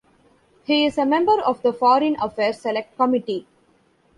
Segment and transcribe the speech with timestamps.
[0.63, 3.45] He is a member of the Foreign Affairs Select Committee.